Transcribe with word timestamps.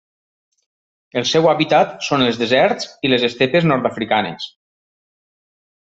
El 1.21 1.27
seu 1.31 1.45
hàbitat 1.51 1.93
són 2.07 2.25
els 2.29 2.41
deserts 2.45 2.89
i 3.09 3.13
les 3.13 3.29
estepes 3.31 3.71
nord-africanes. 3.73 4.53